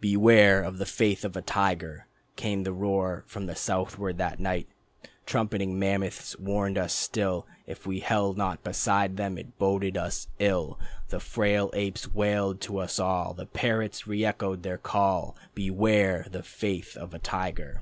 "Beware 0.00 0.64
of 0.64 0.78
the 0.78 0.84
faith 0.84 1.24
of 1.24 1.36
a 1.36 1.42
tiger," 1.42 2.08
Came 2.34 2.64
the 2.64 2.72
roar 2.72 3.22
from 3.28 3.46
the 3.46 3.54
southward 3.54 4.18
that 4.18 4.40
night. 4.40 4.66
Trumpeting 5.26 5.78
mammoths 5.78 6.36
warning 6.40 6.76
us 6.76 6.92
still 6.92 7.46
If 7.68 7.86
we 7.86 8.00
held 8.00 8.36
not 8.36 8.64
beside 8.64 9.16
them 9.16 9.38
it 9.38 9.58
boded 9.60 9.96
us 9.96 10.26
ill. 10.40 10.80
The 11.10 11.20
frail 11.20 11.70
apes 11.72 12.12
wailed 12.12 12.60
to 12.62 12.78
us 12.78 12.98
all, 12.98 13.32
The 13.32 13.46
parrots 13.46 14.08
reëchoed 14.08 14.62
the 14.62 14.76
call: 14.76 15.36
"Beware 15.54 16.22
of 16.22 16.32
the 16.32 16.42
faith 16.42 16.96
of 16.96 17.14
a 17.14 17.20
tiger." 17.20 17.80